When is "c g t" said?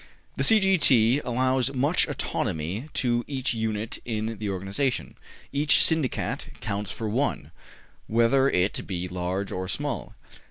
0.43-1.19